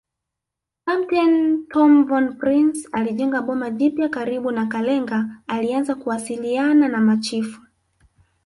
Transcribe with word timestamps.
Kapteni 0.85 1.41
Tom 1.73 2.07
von 2.07 2.37
Prince 2.39 2.89
alijenga 2.91 3.41
boma 3.41 3.69
jipya 3.71 4.09
karibu 4.09 4.51
na 4.51 4.65
Kalenga 4.67 5.29
alianza 5.47 5.95
kuwasiliana 5.95 6.87
na 6.87 7.01
machifu 7.01 7.61